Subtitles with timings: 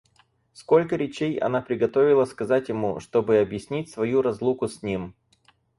[0.53, 5.13] Сколько речей она приготовила сказать ему, чтобы объяснить свою разлуку с ним!